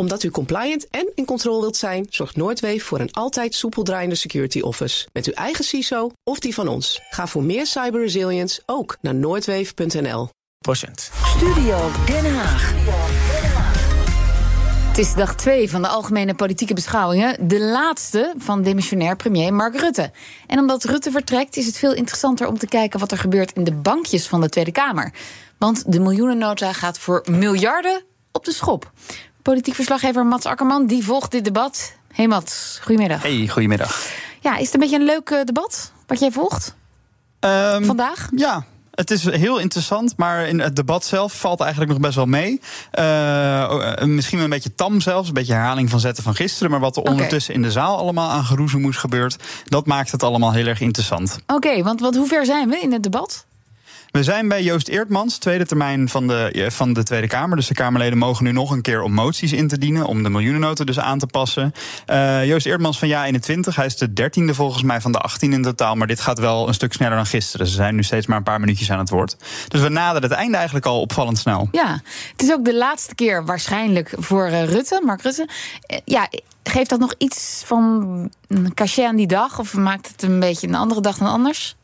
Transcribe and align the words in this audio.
Omdat 0.00 0.22
u 0.22 0.30
compliant 0.30 0.88
en 0.90 1.12
in 1.14 1.24
controle 1.24 1.60
wilt 1.60 1.76
zijn, 1.76 2.06
zorgt 2.10 2.36
Noordweef 2.36 2.84
voor 2.84 3.00
een 3.00 3.12
altijd 3.12 3.54
soepel 3.54 3.82
draaiende 3.82 4.14
security 4.14 4.60
office. 4.60 5.08
Met 5.12 5.26
uw 5.26 5.32
eigen 5.32 5.64
CISO 5.64 6.10
of 6.24 6.38
die 6.38 6.54
van 6.54 6.68
ons. 6.68 7.00
Ga 7.10 7.26
voor 7.26 7.42
meer 7.42 7.66
cyber 7.66 8.00
resilience 8.00 8.62
ook 8.66 8.96
naar 9.00 9.14
noordweef.nl. 9.14 10.28
Procent. 10.58 11.10
Studio 11.36 11.90
Den 12.06 12.34
Haag. 12.34 12.72
Het 14.88 14.98
is 14.98 15.14
dag 15.14 15.34
2 15.34 15.70
van 15.70 15.82
de 15.82 15.88
algemene 15.88 16.34
politieke 16.34 16.74
beschouwingen. 16.74 17.48
De 17.48 17.60
laatste 17.60 18.34
van 18.38 18.62
demissionair 18.62 19.16
premier 19.16 19.54
Mark 19.54 19.80
Rutte. 19.80 20.10
En 20.46 20.58
omdat 20.58 20.84
Rutte 20.84 21.10
vertrekt, 21.10 21.56
is 21.56 21.66
het 21.66 21.76
veel 21.76 21.94
interessanter 21.94 22.46
om 22.46 22.58
te 22.58 22.66
kijken 22.66 23.00
wat 23.00 23.12
er 23.12 23.18
gebeurt 23.18 23.52
in 23.52 23.64
de 23.64 23.74
bankjes 23.74 24.26
van 24.26 24.40
de 24.40 24.48
Tweede 24.48 24.72
Kamer. 24.72 25.12
Want 25.58 25.92
de 25.92 26.00
miljoenennota 26.00 26.72
gaat 26.72 26.98
voor 26.98 27.24
miljarden 27.30 28.02
op 28.32 28.44
de 28.44 28.52
schop. 28.52 28.92
Politiek 29.42 29.74
verslaggever 29.74 30.26
Mats 30.26 30.46
Akkerman 30.46 30.86
die 30.86 31.04
volgt 31.04 31.30
dit 31.30 31.44
debat. 31.44 31.92
Hey 32.12 32.28
Mats, 32.28 32.78
goedemiddag. 32.82 33.22
Hey, 33.22 33.48
goedemiddag. 33.48 34.06
Ja, 34.40 34.56
is 34.56 34.64
het 34.64 34.74
een 34.74 34.80
beetje 34.80 34.96
een 34.98 35.04
leuk 35.04 35.30
eh, 35.30 35.44
debat 35.44 35.92
wat 36.06 36.18
jij 36.20 36.30
volgt 36.30 36.74
Ehm, 37.40 37.84
vandaag? 37.84 38.28
Ja. 38.36 38.64
Het 38.90 39.10
is 39.10 39.24
heel 39.24 39.58
interessant, 39.58 40.16
maar 40.16 40.48
in 40.48 40.60
het 40.60 40.76
debat 40.76 41.04
zelf 41.04 41.40
valt 41.40 41.60
eigenlijk 41.60 41.90
nog 41.90 42.00
best 42.00 42.14
wel 42.14 42.26
mee. 42.26 42.60
Eh, 42.90 43.62
eh, 43.62 44.04
misschien 44.04 44.38
een 44.38 44.50
beetje 44.50 44.74
tam 44.74 45.00
zelfs, 45.00 45.28
een 45.28 45.34
beetje 45.34 45.52
herhaling 45.52 45.90
van 45.90 46.00
zetten 46.00 46.22
van 46.24 46.34
gisteren. 46.34 46.70
Maar 46.70 46.80
wat 46.80 46.96
er 46.96 47.02
ondertussen 47.02 47.54
in 47.54 47.62
de 47.62 47.70
zaal 47.70 47.98
allemaal 47.98 48.30
aan 48.30 48.44
geroezemoes 48.44 48.96
gebeurt, 48.96 49.36
dat 49.64 49.86
maakt 49.86 50.12
het 50.12 50.22
allemaal 50.22 50.52
heel 50.52 50.66
erg 50.66 50.80
interessant. 50.80 51.38
Oké, 51.46 51.82
want, 51.82 52.00
want 52.00 52.16
hoe 52.16 52.26
ver 52.26 52.44
zijn 52.44 52.68
we 52.68 52.80
in 52.80 52.92
het 52.92 53.02
debat? 53.02 53.46
We 54.10 54.22
zijn 54.22 54.48
bij 54.48 54.62
Joost 54.62 54.88
Eertmans, 54.88 55.38
tweede 55.38 55.66
termijn 55.66 56.08
van 56.08 56.26
de, 56.26 56.50
eh, 56.52 56.70
van 56.70 56.92
de 56.92 57.02
Tweede 57.02 57.26
Kamer. 57.26 57.56
Dus 57.56 57.66
de 57.66 57.74
Kamerleden 57.74 58.18
mogen 58.18 58.44
nu 58.44 58.52
nog 58.52 58.70
een 58.70 58.82
keer 58.82 59.02
om 59.02 59.12
moties 59.12 59.52
in 59.52 59.68
te 59.68 59.78
dienen. 59.78 60.06
Om 60.06 60.22
de 60.22 60.30
miljoenennota 60.30 60.84
dus 60.84 60.98
aan 60.98 61.18
te 61.18 61.26
passen. 61.26 61.72
Eh, 62.06 62.46
Joost 62.46 62.66
Eertmans 62.66 62.98
van 62.98 63.08
Ja21. 63.08 63.74
Hij 63.74 63.86
is 63.86 63.96
de 63.96 64.12
dertiende 64.12 64.54
volgens 64.54 64.82
mij 64.82 65.00
van 65.00 65.12
de 65.12 65.18
18 65.18 65.52
in 65.52 65.62
totaal. 65.62 65.94
Maar 65.94 66.06
dit 66.06 66.20
gaat 66.20 66.38
wel 66.38 66.68
een 66.68 66.74
stuk 66.74 66.92
sneller 66.92 67.16
dan 67.16 67.26
gisteren. 67.26 67.66
Ze 67.66 67.74
zijn 67.74 67.94
nu 67.94 68.02
steeds 68.02 68.26
maar 68.26 68.36
een 68.36 68.42
paar 68.42 68.60
minuutjes 68.60 68.90
aan 68.90 68.98
het 68.98 69.10
woord. 69.10 69.36
Dus 69.68 69.80
we 69.80 69.88
naderen 69.88 70.28
het 70.28 70.38
einde 70.38 70.56
eigenlijk 70.56 70.86
al 70.86 71.00
opvallend 71.00 71.38
snel. 71.38 71.68
Ja, 71.72 72.00
het 72.32 72.42
is 72.42 72.52
ook 72.52 72.64
de 72.64 72.74
laatste 72.74 73.14
keer 73.14 73.44
waarschijnlijk 73.44 74.14
voor 74.18 74.46
eh, 74.46 74.64
Rutte, 74.64 75.02
Mark 75.04 75.22
Rutte. 75.22 75.48
Ja, 76.04 76.28
geeft 76.62 76.90
dat 76.90 77.00
nog 77.00 77.14
iets 77.18 77.62
van 77.66 77.84
een 78.48 78.74
cachet 78.74 79.04
aan 79.04 79.16
die 79.16 79.26
dag? 79.26 79.58
Of 79.58 79.74
maakt 79.74 80.08
het 80.08 80.22
een 80.22 80.40
beetje 80.40 80.68
een 80.68 80.74
andere 80.74 81.00
dag 81.00 81.18
dan 81.18 81.28
anders? 81.28 81.76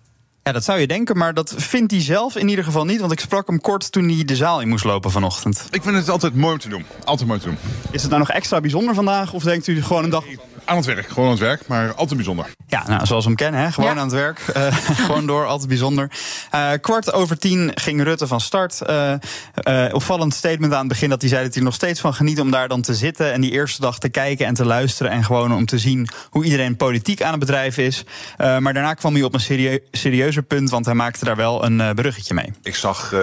Ja, 0.47 0.53
dat 0.53 0.65
zou 0.65 0.81
je 0.81 0.87
denken, 0.87 1.17
maar 1.17 1.35
dat 1.35 1.55
vindt 1.57 1.91
hij 1.91 2.01
zelf 2.01 2.37
in 2.37 2.49
ieder 2.49 2.65
geval 2.65 2.85
niet. 2.85 3.01
Want 3.01 3.13
ik 3.13 3.21
sprak 3.21 3.47
hem 3.47 3.61
kort 3.61 3.93
toen 3.93 4.09
hij 4.09 4.25
de 4.25 4.37
zaal 4.37 4.61
in 4.61 4.69
moest 4.69 4.85
lopen 4.85 5.11
vanochtend. 5.11 5.67
Ik 5.71 5.83
vind 5.83 5.97
het 5.97 6.09
altijd 6.09 6.35
mooi 6.35 6.53
om 6.53 6.59
te 6.59 6.69
doen. 6.69 6.85
Altijd 7.05 7.29
mooi 7.29 7.41
om 7.41 7.47
te 7.47 7.51
doen. 7.51 7.73
Is 7.91 8.01
het 8.01 8.11
nou 8.11 8.23
nog 8.23 8.31
extra 8.31 8.61
bijzonder 8.61 8.95
vandaag? 8.95 9.33
Of 9.33 9.43
denkt 9.43 9.67
u 9.67 9.83
gewoon 9.83 10.05
een 10.05 10.11
dag... 10.11 10.25
Aan 10.67 10.77
het 10.77 10.85
werk, 10.85 11.09
gewoon 11.09 11.25
aan 11.25 11.31
het 11.31 11.41
werk, 11.41 11.67
maar 11.67 11.89
altijd 11.95 12.17
bijzonder. 12.17 12.47
Ja, 12.67 12.85
nou, 12.89 13.07
zoals 13.07 13.23
we 13.25 13.31
hem 13.31 13.39
kennen, 13.39 13.61
hè? 13.61 13.73
gewoon 13.73 13.91
Ja. 13.95 13.97
aan 13.97 14.07
het 14.07 14.13
werk. 14.15 14.39
Eh, 14.55 14.77
gewoon 15.07 15.27
door, 15.27 15.47
altijd 15.47 15.69
bijzonder. 15.69 16.11
Eh, 16.51 16.71
kwart 16.81 17.13
over 17.13 17.39
tien 17.39 17.71
ging 17.75 18.03
Rutte 18.03 18.27
van 18.27 18.41
start. 18.41 18.81
Eh, 18.81 19.13
eh, 19.55 19.95
opvallend 19.95 20.35
statement 20.35 20.73
aan 20.73 20.79
het 20.79 20.89
begin 20.89 21.09
dat 21.09 21.21
hij 21.21 21.31
zei 21.31 21.43
dat 21.43 21.51
hij 21.51 21.59
er 21.63 21.69
nog 21.69 21.75
steeds 21.77 22.01
van 22.01 22.15
geniet 22.15 22.41
om 22.41 22.51
daar 22.51 22.69
dan 22.69 22.83
te 22.83 22.95
zitten. 22.95 23.33
En 23.33 23.41
die 23.41 23.51
eerste 23.51 23.81
dag 23.81 23.99
te 23.99 24.09
kijken 24.09 24.47
en 24.47 24.55
te 24.55 24.65
luisteren. 24.65 25.13
En 25.13 25.25
gewoon 25.25 25.53
om 25.55 25.67
te 25.67 25.79
zien 25.79 26.09
hoe 26.31 26.45
iedereen 26.45 26.77
politiek 26.77 27.23
aan 27.23 27.31
het 27.31 27.41
bedrijf 27.41 27.79
is. 27.79 28.05
Eh, 28.37 28.59
maar 28.59 28.75
daarna 28.75 28.95
kwam 28.95 29.15
hij 29.15 29.23
op 29.23 29.35
een 29.35 29.41
serie- 29.41 29.83
serieuzer 29.93 30.43
punt, 30.43 30.71
want 30.71 30.85
hij 30.85 30.95
maakte 30.95 31.25
daar 31.25 31.37
wel 31.37 31.65
een 31.65 31.95
bruggetje 31.95 32.35
mee. 32.35 32.53
Ik 32.63 32.75
zag 32.77 33.15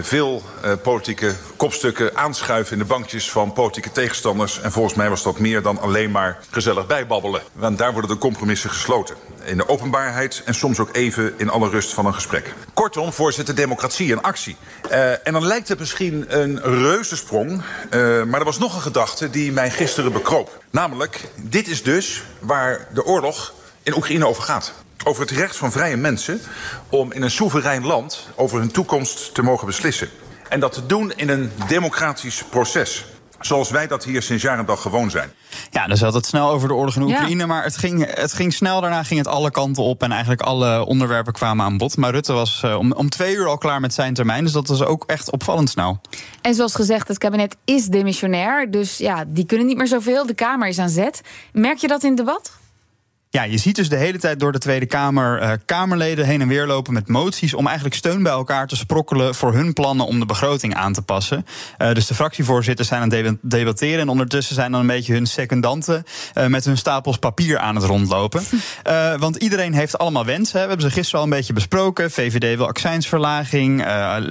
veel 0.00 0.42
eh, 0.62 0.72
politieke 0.82 1.34
kopstukken 1.56 2.16
aanschuiven 2.16 2.72
in 2.72 2.78
de 2.78 2.84
bankjes 2.84 3.30
van 3.30 3.52
politieke 3.52 3.92
tegenstanders. 3.92 4.60
En 4.60 4.72
volgens 4.72 4.94
mij 4.94 5.08
was 5.08 5.22
dat 5.22 5.38
meer 5.38 5.62
dan 5.62 5.80
alleen 5.80 6.10
maar 6.10 6.38
gezellig 6.50 6.81
bijbabbelen. 6.86 7.42
Want 7.52 7.78
daar 7.78 7.92
worden 7.92 8.10
de 8.10 8.18
compromissen 8.18 8.70
gesloten. 8.70 9.16
In 9.44 9.56
de 9.56 9.68
openbaarheid 9.68 10.42
en 10.44 10.54
soms 10.54 10.78
ook 10.78 10.96
even 10.96 11.34
in 11.36 11.50
alle 11.50 11.68
rust 11.68 11.94
van 11.94 12.06
een 12.06 12.14
gesprek. 12.14 12.54
Kortom, 12.74 13.12
voorzitter, 13.12 13.54
democratie 13.54 14.10
in 14.10 14.22
actie. 14.22 14.56
Eh, 14.90 15.10
en 15.10 15.32
dan 15.32 15.46
lijkt 15.46 15.68
het 15.68 15.78
misschien 15.78 16.24
een 16.28 16.60
reuzensprong. 16.62 17.62
eh, 17.90 18.22
maar 18.22 18.38
er 18.38 18.44
was 18.44 18.58
nog 18.58 18.74
een 18.74 18.80
gedachte 18.80 19.30
die 19.30 19.52
mij 19.52 19.70
gisteren 19.70 20.12
bekroop. 20.12 20.64
Namelijk, 20.70 21.20
dit 21.36 21.68
is 21.68 21.82
dus 21.82 22.22
waar 22.38 22.88
de 22.94 23.04
oorlog 23.04 23.52
in 23.82 23.96
Oekraïne 23.96 24.26
over 24.26 24.42
gaat. 24.42 24.72
Over 25.04 25.22
het 25.22 25.30
recht 25.30 25.56
van 25.56 25.72
vrije 25.72 25.96
mensen 25.96 26.40
om 26.88 27.12
in 27.12 27.22
een 27.22 27.30
soeverein 27.30 27.86
land 27.86 28.28
over 28.34 28.58
hun 28.58 28.70
toekomst 28.70 29.34
te 29.34 29.42
mogen 29.42 29.66
beslissen. 29.66 30.08
En 30.48 30.60
dat 30.60 30.72
te 30.72 30.86
doen 30.86 31.12
in 31.16 31.28
een 31.28 31.52
democratisch 31.68 32.44
proces. 32.50 33.04
Zoals 33.46 33.70
wij 33.70 33.86
dat 33.86 34.04
hier 34.04 34.22
sinds 34.22 34.42
jaar 34.42 34.58
en 34.58 34.66
dag 34.66 34.82
gewoon 34.82 35.10
zijn. 35.10 35.30
Ja, 35.70 35.86
dus 35.86 36.00
had 36.00 36.14
het 36.14 36.26
snel 36.26 36.50
over 36.50 36.68
de 36.68 36.74
oorlog 36.74 36.96
in 36.96 37.06
Ja. 37.06 37.14
Oekraïne. 37.14 37.46
Maar 37.46 37.64
het 37.64 37.76
ging, 37.76 38.14
het 38.14 38.32
ging 38.32 38.52
snel. 38.52 38.80
Daarna 38.80 39.02
ging 39.02 39.18
het 39.18 39.28
alle 39.28 39.50
kanten 39.50 39.82
op. 39.82 40.02
En 40.02 40.10
eigenlijk 40.10 40.40
alle 40.42 40.84
onderwerpen 40.84 41.32
kwamen 41.32 41.64
aan 41.64 41.76
bod. 41.76 41.96
Maar 41.96 42.10
Rutte 42.10 42.32
was 42.32 42.60
eh, 42.62 42.78
om, 42.78 42.92
om 42.92 43.10
twee 43.10 43.34
uur 43.34 43.46
al 43.48 43.58
klaar 43.58 43.80
met 43.80 43.94
zijn 43.94 44.14
termijn. 44.14 44.44
Dus 44.44 44.52
dat 44.52 44.68
was 44.68 44.82
ook 44.84 45.04
echt 45.06 45.30
opvallend 45.30 45.70
snel. 45.70 46.00
En 46.42 46.54
zoals 46.54 46.74
gezegd, 46.74 47.08
het 47.08 47.18
kabinet 47.18 47.56
is 47.64 47.86
demissionair. 47.86 48.70
Dus 48.70 48.98
ja, 48.98 49.24
die 49.26 49.46
kunnen 49.46 49.66
niet 49.66 49.76
meer 49.76 49.86
zoveel. 49.86 50.26
De 50.26 50.34
Kamer 50.34 50.68
is 50.68 50.78
aan 50.78 50.88
zet. 50.88 51.20
Merk 51.52 51.78
je 51.78 51.88
dat 51.88 52.02
in 52.02 52.08
het 52.08 52.18
debat? 52.18 52.60
Ja, 53.32 53.42
je 53.42 53.58
ziet 53.58 53.76
dus 53.76 53.88
de 53.88 53.96
hele 53.96 54.18
tijd 54.18 54.40
door 54.40 54.52
de 54.52 54.58
Tweede 54.58 54.86
Kamer 54.86 55.38
eh, 55.40 55.50
Kamerleden 55.64 56.26
heen 56.26 56.40
en 56.40 56.48
weer 56.48 56.66
lopen 56.66 56.92
met 56.92 57.08
moties 57.08 57.54
om 57.54 57.66
eigenlijk 57.66 57.96
steun 57.96 58.22
bij 58.22 58.32
elkaar 58.32 58.66
te 58.66 58.76
sprokkelen 58.76 59.34
voor 59.34 59.52
hun 59.54 59.72
plannen 59.72 60.06
om 60.06 60.18
de 60.20 60.26
begroting 60.26 60.74
aan 60.74 60.92
te 60.92 61.02
passen. 61.02 61.46
Eh, 61.78 61.92
dus 61.92 62.06
de 62.06 62.14
fractievoorzitters 62.14 62.88
zijn 62.88 63.02
aan 63.02 63.10
het 63.10 63.24
deba- 63.24 63.36
debatteren 63.40 63.98
en 64.00 64.08
ondertussen 64.08 64.54
zijn 64.54 64.70
dan 64.72 64.80
een 64.80 64.86
beetje 64.86 65.12
hun 65.12 65.26
secondanten 65.26 66.04
eh, 66.34 66.46
met 66.46 66.64
hun 66.64 66.76
stapels 66.76 67.18
papier 67.18 67.58
aan 67.58 67.74
het 67.74 67.84
rondlopen. 67.84 68.42
Want 69.18 69.36
iedereen 69.36 69.74
heeft 69.74 69.98
allemaal 69.98 70.24
wensen. 70.24 70.58
Hè. 70.58 70.62
We 70.62 70.68
hebben 70.68 70.88
ze 70.90 70.94
gisteren 70.94 71.20
al 71.20 71.24
een 71.26 71.36
beetje 71.36 71.52
besproken. 71.52 72.10
VVD 72.10 72.56
wil 72.56 72.66
accijnsverlaging, 72.66 73.84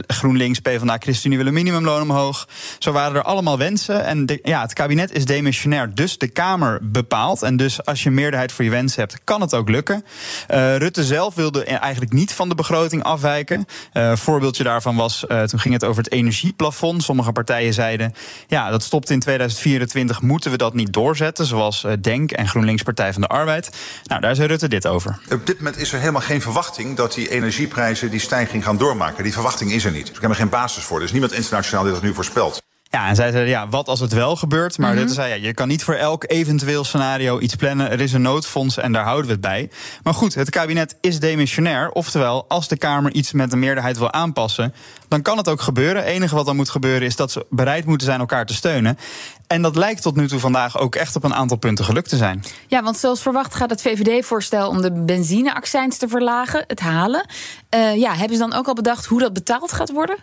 GroenLinks, 0.07 0.59
PvdA, 0.59 0.97
ChristenUnie 0.99 1.37
willen 1.37 1.53
minimumloon 1.53 2.01
omhoog. 2.01 2.47
Zo 2.79 2.91
waren 2.91 3.15
er 3.15 3.23
allemaal 3.23 3.57
wensen. 3.57 4.05
En 4.05 4.25
de- 4.25 4.39
ja, 4.43 4.61
het 4.61 4.73
kabinet 4.73 5.11
is 5.11 5.25
demissionair, 5.25 5.93
dus 5.95 6.17
de 6.17 6.27
Kamer 6.27 6.79
bepaalt. 6.81 7.41
En 7.41 7.57
dus 7.57 7.85
als 7.85 8.03
je 8.03 8.09
meerderheid 8.11 8.51
voor 8.51 8.63
je 8.63 8.69
hebt, 8.95 9.23
kan 9.23 9.41
het 9.41 9.53
ook 9.53 9.69
lukken. 9.69 10.05
Eh, 10.47 10.77
Rutte 10.77 11.03
zelf 11.03 11.35
wilde 11.35 11.63
eigenlijk 11.63 12.13
niet 12.13 12.33
van 12.33 12.49
de 12.49 12.55
begroting 12.55 13.03
afwijken. 13.03 13.65
Een 13.93 14.17
voorbeeldje 14.17 14.63
daarvan 14.63 14.95
was, 14.95 15.27
eh, 15.27 15.43
toen 15.43 15.59
ging 15.59 15.73
het 15.73 15.83
over 15.83 16.03
het 16.03 16.11
energieplafond. 16.11 17.03
Sommige 17.03 17.31
partijen 17.31 17.73
zeiden, 17.73 18.13
ja, 18.47 18.69
dat 18.69 18.83
stopt 18.83 19.09
in 19.09 19.19
2024, 19.19 20.21
moeten 20.21 20.51
we 20.51 20.57
dat 20.57 20.73
niet 20.73 20.93
doorzetten? 20.93 21.45
Zoals 21.45 21.85
DENK 21.99 22.31
en 22.31 22.47
GroenLinks 22.47 22.83
Partij 22.83 23.13
van 23.13 23.21
de 23.21 23.27
Arbeid. 23.27 23.69
Nou, 24.03 24.21
daar 24.21 24.35
zei 24.35 24.47
Rutte 24.47 24.67
dit 24.67 24.87
over. 24.87 25.19
Op 25.31 25.45
dit 25.45 25.57
moment 25.57 25.77
is 25.77 25.93
er 25.93 25.99
helemaal 25.99 26.21
geen 26.21 26.41
verwachting 26.41 26.97
dat 26.97 27.13
die 27.13 27.29
energieprijzen 27.29 28.11
die 28.11 28.19
stijging 28.19 28.63
gaan 28.63 28.77
doormaken. 28.77 29.23
Die 29.23 29.33
verwachting 29.33 29.71
is 29.71 29.85
er 29.85 29.91
niet. 29.91 30.07
Dus 30.07 30.15
ik 30.15 30.21
heb 30.21 30.29
er 30.29 30.35
geen 30.35 30.49
basis 30.49 30.83
voor. 30.83 30.97
Er 30.97 31.03
is 31.03 31.11
niemand 31.11 31.33
internationaal 31.33 31.83
die 31.83 31.93
dat 31.93 32.01
nu 32.01 32.13
voorspelt. 32.13 32.61
Ja, 32.91 33.07
en 33.07 33.15
zij 33.15 33.31
zeiden, 33.31 33.51
ja, 33.51 33.69
wat 33.69 33.87
als 33.87 33.99
het 33.99 34.13
wel 34.13 34.35
gebeurt? 34.35 34.77
Maar 34.77 34.93
Rutte 34.93 35.13
zei, 35.13 35.29
ja, 35.29 35.47
je 35.47 35.53
kan 35.53 35.67
niet 35.67 35.83
voor 35.83 35.93
elk 35.93 36.23
eventueel 36.27 36.83
scenario 36.83 37.39
iets 37.39 37.55
plannen. 37.55 37.91
Er 37.91 37.99
is 37.99 38.13
een 38.13 38.21
noodfonds 38.21 38.77
en 38.77 38.91
daar 38.91 39.03
houden 39.03 39.25
we 39.25 39.31
het 39.31 39.41
bij. 39.41 39.69
Maar 40.03 40.13
goed, 40.13 40.35
het 40.35 40.49
kabinet 40.49 40.95
is 41.01 41.19
demissionair. 41.19 41.91
Oftewel, 41.91 42.45
als 42.47 42.67
de 42.67 42.77
Kamer 42.77 43.13
iets 43.13 43.31
met 43.31 43.53
een 43.53 43.59
meerderheid 43.59 43.97
wil 43.97 44.11
aanpassen... 44.11 44.73
dan 45.07 45.21
kan 45.21 45.37
het 45.37 45.49
ook 45.49 45.61
gebeuren. 45.61 46.03
Het 46.03 46.11
enige 46.11 46.35
wat 46.35 46.45
dan 46.45 46.55
moet 46.55 46.69
gebeuren 46.69 47.07
is 47.07 47.15
dat 47.15 47.31
ze 47.31 47.45
bereid 47.49 47.85
moeten 47.85 48.07
zijn 48.07 48.19
elkaar 48.19 48.45
te 48.45 48.53
steunen. 48.53 48.97
En 49.47 49.61
dat 49.61 49.75
lijkt 49.75 50.01
tot 50.01 50.15
nu 50.15 50.27
toe 50.27 50.39
vandaag 50.39 50.79
ook 50.79 50.95
echt 50.95 51.15
op 51.15 51.23
een 51.23 51.33
aantal 51.33 51.57
punten 51.57 51.85
gelukt 51.85 52.09
te 52.09 52.17
zijn. 52.17 52.43
Ja, 52.67 52.83
want 52.83 52.97
zoals 52.97 53.21
verwacht 53.21 53.55
gaat 53.55 53.69
het 53.69 53.81
VVD-voorstel 53.81 54.69
om 54.69 54.81
de 54.81 54.91
benzineaccijns 54.91 55.97
te 55.97 56.07
verlagen, 56.07 56.63
het 56.67 56.79
halen. 56.79 57.25
Eh, 57.69 57.95
ja, 57.95 58.13
hebben 58.13 58.37
ze 58.37 58.47
dan 58.49 58.53
ook 58.53 58.67
al 58.67 58.73
bedacht 58.73 59.05
hoe 59.05 59.19
dat 59.19 59.33
betaald 59.33 59.71
gaat 59.71 59.91
worden? 59.91 60.17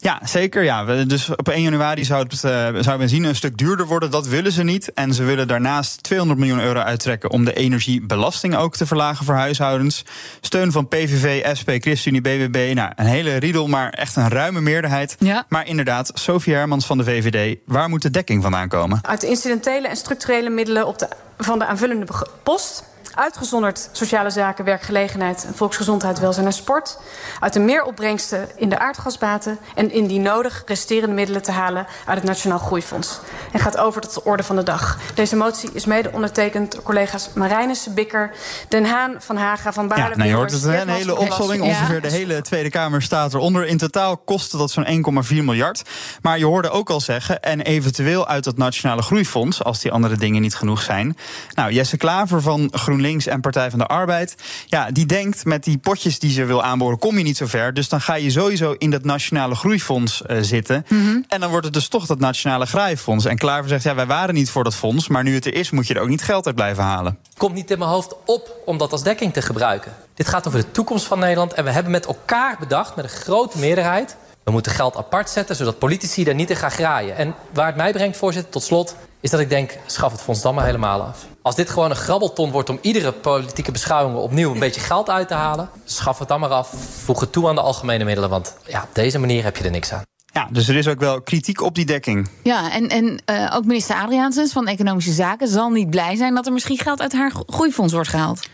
Ja, 0.00 0.20
zeker. 0.24 0.62
Ja. 0.62 1.04
Dus 1.04 1.28
op 1.28 1.48
1 1.48 1.62
januari 1.62 2.04
zou, 2.04 2.22
het, 2.22 2.44
eh, 2.44 2.68
zou 2.82 2.98
benzine 2.98 3.28
een 3.28 3.36
stuk 3.36 3.56
duurder 3.56 3.86
worden. 3.86 4.10
Dat 4.10 4.26
willen 4.26 4.52
ze 4.52 4.62
niet. 4.62 4.92
En 4.92 5.14
ze 5.14 5.24
willen 5.24 5.48
daarnaast 5.48 6.02
200 6.02 6.40
miljoen 6.40 6.60
euro 6.60 6.80
uittrekken 6.80 7.30
om 7.30 7.44
de 7.44 7.52
energiebelasting 7.54 8.56
ook 8.56 8.76
te 8.76 8.86
verlagen 8.86 9.24
voor 9.24 9.34
huishoudens. 9.34 10.04
Steun 10.40 10.72
van 10.72 10.88
PVV, 10.88 11.56
SP, 11.58 11.70
ChristenUnie, 11.70 12.20
BBB. 12.20 12.74
Nou, 12.74 12.92
een 12.96 13.06
hele 13.06 13.36
riedel, 13.36 13.66
maar 13.66 13.90
echt 13.90 14.16
een 14.16 14.28
ruime 14.28 14.60
meerderheid. 14.60 15.16
Ja. 15.18 15.44
Maar 15.48 15.66
inderdaad, 15.66 16.10
Sophie 16.14 16.54
Hermans 16.54 16.86
van 16.86 16.98
de 16.98 17.04
VVD, 17.04 17.58
waar 17.66 17.88
moet 17.88 18.02
de 18.02 18.10
dekking 18.10 18.42
vandaan 18.42 18.68
komen? 18.68 18.98
Uit 19.02 19.20
de 19.20 19.26
incidentele 19.26 19.88
en 19.88 19.96
structurele 19.96 20.50
middelen 20.50 20.86
op 20.86 20.98
de, 20.98 21.08
van 21.38 21.58
de 21.58 21.66
aanvullende 21.66 22.06
post. 22.42 22.84
Uitgezonderd 23.14 23.88
sociale 23.92 24.30
zaken, 24.30 24.64
werkgelegenheid, 24.64 25.46
volksgezondheid, 25.54 26.18
welzijn 26.18 26.46
en 26.46 26.52
sport. 26.52 26.98
Uit 27.40 27.52
de 27.52 27.60
meeropbrengsten 27.60 28.48
in 28.56 28.68
de 28.68 28.78
aardgasbaten. 28.78 29.58
En 29.74 29.90
indien 29.90 30.22
nodig 30.22 30.62
resterende 30.66 31.14
middelen 31.14 31.42
te 31.42 31.52
halen 31.52 31.86
uit 32.06 32.18
het 32.18 32.26
Nationaal 32.26 32.58
Groeifonds. 32.58 33.20
En 33.52 33.60
gaat 33.60 33.76
over 33.76 34.00
tot 34.00 34.14
de 34.14 34.24
orde 34.24 34.42
van 34.42 34.56
de 34.56 34.62
dag. 34.62 34.98
Deze 35.14 35.36
motie 35.36 35.70
is 35.72 35.84
mede 35.84 36.12
ondertekend 36.12 36.72
door 36.72 36.82
collega's 36.82 37.28
Marijnissen, 37.34 37.94
Bikker, 37.94 38.30
Den 38.68 38.84
Haan, 38.84 39.14
Van 39.18 39.36
Haga, 39.36 39.72
Van 39.72 39.88
Baarle. 39.88 40.08
Ja, 40.08 40.16
nou, 40.16 40.28
je 40.28 40.34
hoort 40.34 40.52
het, 40.52 40.64
een 40.64 40.88
hele 40.88 41.16
opzomming. 41.16 41.62
Ongeveer 41.62 42.00
de 42.00 42.10
hele 42.10 42.42
Tweede 42.42 42.70
Kamer 42.70 43.02
staat 43.02 43.34
eronder. 43.34 43.66
In 43.66 43.78
totaal 43.78 44.16
kostte 44.16 44.56
dat 44.56 44.70
zo'n 44.70 44.86
1,4 45.26 45.34
miljard. 45.44 45.82
Maar 46.22 46.38
je 46.38 46.44
hoorde 46.44 46.70
ook 46.70 46.90
al 46.90 47.00
zeggen, 47.00 47.42
en 47.42 47.60
eventueel 47.60 48.26
uit 48.28 48.44
het 48.44 48.56
Nationale 48.56 49.02
Groeifonds, 49.02 49.64
als 49.64 49.80
die 49.80 49.92
andere 49.92 50.16
dingen 50.16 50.42
niet 50.42 50.54
genoeg 50.54 50.82
zijn. 50.82 51.16
Nou, 51.54 51.72
Jesse 51.72 51.96
Klaver 51.96 52.42
van 52.42 52.70
GroenLinks 52.98 53.26
en 53.26 53.40
Partij 53.40 53.70
van 53.70 53.78
de 53.78 53.86
Arbeid, 53.86 54.34
ja, 54.66 54.90
die 54.90 55.06
denkt 55.06 55.44
met 55.44 55.64
die 55.64 55.78
potjes 55.78 56.18
die 56.18 56.30
ze 56.30 56.44
wil 56.44 56.62
aanboren, 56.62 56.98
kom 56.98 57.18
je 57.18 57.24
niet 57.24 57.36
zo 57.36 57.46
ver. 57.46 57.74
Dus 57.74 57.88
dan 57.88 58.00
ga 58.00 58.14
je 58.14 58.30
sowieso 58.30 58.74
in 58.78 58.90
dat 58.90 59.04
Nationale 59.04 59.54
Groeifonds 59.54 60.22
uh, 60.26 60.38
zitten. 60.40 60.84
Mm 60.88 61.06
-hmm. 61.06 61.24
En 61.28 61.40
dan 61.40 61.50
wordt 61.50 61.64
het 61.64 61.74
dus 61.74 61.88
toch 61.88 62.06
dat 62.06 62.18
Nationale 62.18 62.66
Graaifonds. 62.66 63.24
En 63.24 63.38
Klaver 63.38 63.68
zegt, 63.68 63.82
ja, 63.82 63.94
wij 63.94 64.06
waren 64.06 64.34
niet 64.34 64.50
voor 64.50 64.64
dat 64.64 64.74
fonds, 64.74 65.08
maar 65.08 65.22
nu 65.22 65.34
het 65.34 65.46
er 65.46 65.54
is, 65.54 65.70
moet 65.70 65.86
je 65.86 65.94
er 65.94 66.00
ook 66.00 66.08
niet 66.08 66.22
geld 66.22 66.46
uit 66.46 66.54
blijven 66.54 66.84
halen. 66.84 67.18
Komt 67.36 67.54
niet 67.54 67.70
in 67.70 67.78
mijn 67.78 67.90
hoofd 67.90 68.14
op 68.24 68.62
om 68.64 68.78
dat 68.78 68.92
als 68.92 69.02
dekking 69.02 69.32
te 69.32 69.42
gebruiken. 69.42 69.92
Dit 70.14 70.28
gaat 70.28 70.46
over 70.46 70.60
de 70.60 70.70
toekomst 70.70 71.06
van 71.06 71.18
Nederland. 71.18 71.52
En 71.52 71.64
we 71.64 71.70
hebben 71.70 71.92
met 71.92 72.06
elkaar 72.06 72.56
bedacht, 72.58 72.96
met 72.96 73.04
een 73.04 73.10
grote 73.10 73.58
meerderheid. 73.58 74.16
We 74.44 74.50
moeten 74.50 74.72
geld 74.72 74.96
apart 74.96 75.30
zetten, 75.30 75.56
zodat 75.56 75.78
politici 75.78 76.24
daar 76.24 76.34
niet 76.34 76.50
in 76.50 76.56
gaan 76.56 76.70
graaien. 76.70 77.16
En 77.16 77.34
waar 77.52 77.66
het 77.66 77.76
mij 77.76 77.92
brengt, 77.92 78.16
voorzitter, 78.16 78.52
tot 78.52 78.62
slot, 78.62 78.96
is 79.20 79.30
dat 79.30 79.40
ik 79.40 79.48
denk: 79.48 79.78
schaf 79.86 80.12
het 80.12 80.20
fonds 80.20 80.42
dan 80.42 80.54
maar 80.54 80.64
helemaal 80.64 81.02
af. 81.02 81.26
Als 81.42 81.54
dit 81.54 81.70
gewoon 81.70 81.90
een 81.90 81.96
grabbelton 81.96 82.50
wordt 82.50 82.70
om 82.70 82.78
iedere 82.82 83.12
politieke 83.12 83.72
beschouwing 83.72 84.18
opnieuw 84.18 84.52
een 84.52 84.58
beetje 84.58 84.80
geld 84.80 85.10
uit 85.10 85.28
te 85.28 85.34
halen, 85.34 85.68
schaf 85.84 86.18
het 86.18 86.28
dan 86.28 86.40
maar 86.40 86.50
af. 86.50 86.74
Voeg 87.04 87.20
het 87.20 87.32
toe 87.32 87.48
aan 87.48 87.54
de 87.54 87.60
algemene 87.60 88.04
middelen, 88.04 88.30
want 88.30 88.56
ja, 88.66 88.82
op 88.82 88.94
deze 88.94 89.18
manier 89.18 89.42
heb 89.42 89.56
je 89.56 89.64
er 89.64 89.70
niks 89.70 89.92
aan. 89.92 90.02
Ja, 90.32 90.48
dus 90.50 90.68
er 90.68 90.76
is 90.76 90.88
ook 90.88 91.00
wel 91.00 91.22
kritiek 91.22 91.60
op 91.60 91.74
die 91.74 91.86
dekking. 91.86 92.28
Ja, 92.42 92.72
en, 92.72 92.88
en 92.88 93.22
uh, 93.30 93.52
ook 93.54 93.64
minister 93.64 93.96
Adriaansens 93.96 94.52
van 94.52 94.66
Economische 94.66 95.12
Zaken 95.12 95.48
zal 95.48 95.70
niet 95.70 95.90
blij 95.90 96.16
zijn 96.16 96.34
dat 96.34 96.46
er 96.46 96.52
misschien 96.52 96.78
geld 96.78 97.00
uit 97.00 97.12
haar 97.12 97.32
groeifonds 97.46 97.92
wordt 97.92 98.08
gehaald. 98.08 98.48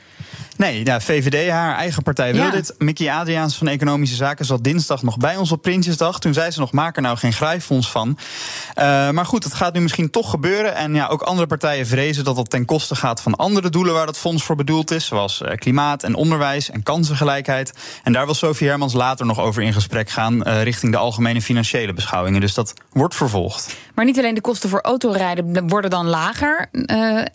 Nee, 0.56 0.84
ja, 0.84 1.00
VVD, 1.00 1.50
haar 1.50 1.76
eigen 1.76 2.02
partij, 2.02 2.32
wil 2.32 2.42
ja. 2.42 2.50
dit. 2.50 2.74
Mickey 2.78 3.12
Adriaans 3.12 3.56
van 3.56 3.68
Economische 3.68 4.16
Zaken 4.16 4.44
zat 4.44 4.64
dinsdag 4.64 5.02
nog 5.02 5.16
bij 5.16 5.36
ons 5.36 5.52
op 5.52 5.62
Prinsjesdag. 5.62 6.18
Toen 6.18 6.34
zei 6.34 6.50
ze 6.50 6.60
nog, 6.60 6.72
maak 6.72 6.96
er 6.96 7.02
nou 7.02 7.16
geen 7.16 7.32
graaifonds 7.32 7.90
van. 7.90 8.08
Uh, 8.08 9.10
maar 9.10 9.26
goed, 9.26 9.44
het 9.44 9.54
gaat 9.54 9.74
nu 9.74 9.80
misschien 9.80 10.10
toch 10.10 10.30
gebeuren. 10.30 10.74
En 10.74 10.94
ja, 10.94 11.06
ook 11.06 11.22
andere 11.22 11.46
partijen 11.46 11.86
vrezen 11.86 12.24
dat 12.24 12.36
dat 12.36 12.50
ten 12.50 12.64
koste 12.64 12.94
gaat 12.94 13.20
van 13.20 13.34
andere 13.34 13.70
doelen 13.70 13.94
waar 13.94 14.06
dat 14.06 14.18
fonds 14.18 14.42
voor 14.42 14.56
bedoeld 14.56 14.90
is. 14.90 15.06
Zoals 15.06 15.40
uh, 15.40 15.50
klimaat 15.54 16.02
en 16.02 16.14
onderwijs 16.14 16.70
en 16.70 16.82
kansengelijkheid. 16.82 17.72
En 18.02 18.12
daar 18.12 18.24
wil 18.24 18.34
Sophie 18.34 18.68
Hermans 18.68 18.92
later 18.92 19.26
nog 19.26 19.40
over 19.40 19.62
in 19.62 19.72
gesprek 19.72 20.10
gaan 20.10 20.48
uh, 20.48 20.62
richting 20.62 20.92
de 20.92 20.98
algemene 20.98 21.42
financiële 21.42 21.92
beschouwingen. 21.92 22.40
Dus 22.40 22.54
dat 22.54 22.74
wordt 22.92 23.14
vervolgd. 23.14 23.76
Maar 23.94 24.04
niet 24.04 24.18
alleen 24.18 24.34
de 24.34 24.40
kosten 24.40 24.68
voor 24.68 24.80
autorijden 24.80 25.68
worden 25.68 25.90
dan 25.90 26.06
lager. 26.06 26.68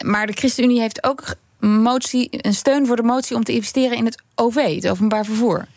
maar 0.06 0.28
de 0.28 0.34
ChristenUnie 0.34 0.80
heeft 0.80 1.04
ook 1.04 1.36
motie, 1.60 2.28
een 2.32 2.54
steun 2.54 2.86
voor 2.86 2.96
de 2.96 3.04
motie 3.04 3.36
om 3.36 3.44
te 3.44 3.54
investeren 3.54 3.98
in 3.98 4.06
het 4.06 4.22
OV, 4.36 4.76
het 4.76 4.90
openbaar 4.90 5.26
vervoer. 5.26 5.68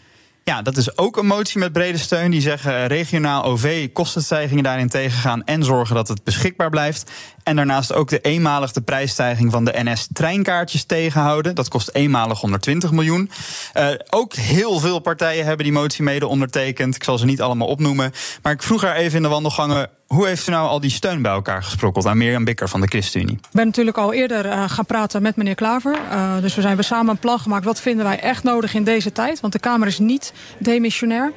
Ja, 0.44 0.62
dat 0.62 0.76
is 0.76 0.98
ook 0.98 1.16
een 1.16 1.26
motie 1.26 1.58
met 1.58 1.72
brede 1.72 1.98
steun. 1.98 2.30
Die 2.30 2.40
zeggen 2.40 2.86
regionaal 2.86 3.44
OV 3.44 3.92
kostenstijgingen 3.92 4.64
daarin 4.64 4.88
tegengaan 4.88 5.44
en 5.44 5.64
zorgen 5.64 5.94
dat 5.94 6.08
het 6.08 6.24
beschikbaar 6.24 6.70
blijft. 6.70 7.10
En 7.42 7.56
daarnaast 7.56 7.92
ook 7.92 8.08
de 8.08 8.20
eenmalige 8.20 8.80
prijsstijging 8.80 9.52
van 9.52 9.64
de 9.64 9.72
NS-treinkaartjes 9.82 10.84
tegenhouden. 10.84 11.54
Dat 11.54 11.68
kost 11.68 11.90
eenmalig 11.92 12.40
120 12.40 12.90
miljoen. 12.90 13.30
Uh, 13.74 13.88
ook 14.10 14.34
heel 14.34 14.80
veel 14.80 14.98
partijen 14.98 15.44
hebben 15.44 15.64
die 15.64 15.74
motie 15.74 16.04
mede 16.04 16.26
ondertekend. 16.26 16.94
Ik 16.94 17.04
zal 17.04 17.18
ze 17.18 17.24
niet 17.24 17.42
allemaal 17.42 17.68
opnoemen. 17.68 18.12
Maar 18.42 18.52
ik 18.52 18.62
vroeg 18.62 18.82
haar 18.82 18.96
even 18.96 19.16
in 19.16 19.22
de 19.22 19.28
wandelgangen. 19.28 19.90
Hoe 20.12 20.26
heeft 20.26 20.48
u 20.48 20.50
nou 20.50 20.68
al 20.68 20.80
die 20.80 20.90
steun 20.90 21.22
bij 21.22 21.32
elkaar 21.32 21.62
gesprokkeld 21.62 22.06
aan 22.06 22.16
Mirjam 22.16 22.44
Bikker 22.44 22.68
van 22.68 22.80
de 22.80 22.86
ChristenUnie? 22.86 23.34
Ik 23.34 23.48
ben 23.52 23.66
natuurlijk 23.66 23.96
al 23.96 24.12
eerder 24.12 24.46
uh, 24.46 24.64
gaan 24.66 24.86
praten 24.86 25.22
met 25.22 25.36
meneer 25.36 25.54
Klaver. 25.54 25.98
Uh, 26.12 26.38
dus 26.40 26.54
we 26.54 26.60
zijn 26.60 26.76
we 26.76 26.82
samen 26.82 27.10
een 27.10 27.18
plan 27.18 27.38
gemaakt. 27.38 27.64
Wat 27.64 27.80
vinden 27.80 28.04
wij 28.04 28.20
echt 28.20 28.42
nodig 28.42 28.74
in 28.74 28.84
deze 28.84 29.12
tijd? 29.12 29.40
Want 29.40 29.52
de 29.52 29.58
Kamer 29.58 29.86
is 29.86 29.98
niet 29.98 30.32
demissionair. 30.58 31.32